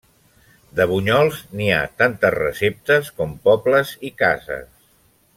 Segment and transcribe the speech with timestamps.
[0.79, 4.69] De bunyols n’hi ha tantes receptes com pobles i cases.